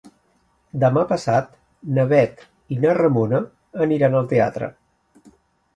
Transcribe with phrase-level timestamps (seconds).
[0.83, 1.51] Demà passat
[1.97, 2.41] na Bet
[2.77, 3.45] i na Ramona
[3.87, 4.77] aniran al teatre.